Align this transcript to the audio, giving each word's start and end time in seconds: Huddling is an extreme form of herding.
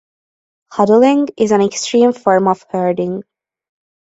Huddling 0.71 1.27
is 1.37 1.51
an 1.51 1.61
extreme 1.61 2.11
form 2.11 2.47
of 2.47 2.65
herding. 2.71 3.21